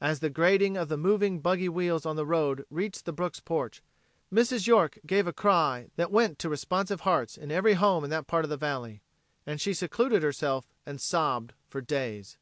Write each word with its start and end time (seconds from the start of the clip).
As 0.00 0.20
the 0.20 0.30
grating 0.30 0.76
of 0.76 0.88
the 0.88 0.96
moving 0.96 1.40
buggy 1.40 1.68
wheels 1.68 2.06
on 2.06 2.14
the 2.14 2.24
road 2.24 2.64
reached 2.70 3.06
the 3.06 3.12
Brooks 3.12 3.40
porch, 3.40 3.82
Mrs. 4.32 4.68
York 4.68 5.00
gave 5.04 5.26
a 5.26 5.32
cry 5.32 5.88
that 5.96 6.12
went 6.12 6.38
to 6.38 6.48
responsive 6.48 7.00
hearts 7.00 7.36
in 7.36 7.50
every 7.50 7.72
home 7.74 8.04
in 8.04 8.10
that 8.10 8.28
part 8.28 8.44
of 8.44 8.50
the 8.50 8.56
valley. 8.56 9.02
And 9.44 9.60
she 9.60 9.74
secluded 9.74 10.22
herself, 10.22 10.70
and 10.86 11.00
sobbed 11.00 11.54
for 11.68 11.80
days. 11.80 12.38